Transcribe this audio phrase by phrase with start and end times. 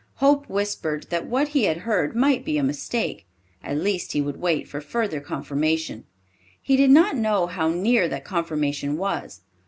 [0.15, 3.27] Hope whispered that what he had heard might be a mistake.
[3.63, 6.05] At least he would wait for further confirmation.
[6.59, 9.41] He did not know how near that confirmation was.